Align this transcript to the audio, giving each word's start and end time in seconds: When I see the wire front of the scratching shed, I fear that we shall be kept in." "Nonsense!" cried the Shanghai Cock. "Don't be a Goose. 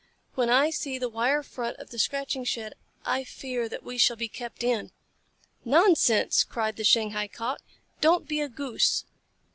When 0.33 0.49
I 0.49 0.71
see 0.71 0.97
the 0.97 1.09
wire 1.09 1.43
front 1.43 1.77
of 1.77 1.91
the 1.91 1.99
scratching 1.99 2.43
shed, 2.43 2.73
I 3.05 3.23
fear 3.23 3.69
that 3.69 3.83
we 3.83 3.99
shall 3.99 4.15
be 4.15 4.27
kept 4.27 4.63
in." 4.63 4.89
"Nonsense!" 5.63 6.43
cried 6.43 6.77
the 6.77 6.83
Shanghai 6.83 7.27
Cock. 7.27 7.59
"Don't 8.01 8.27
be 8.27 8.41
a 8.41 8.49
Goose. 8.49 9.05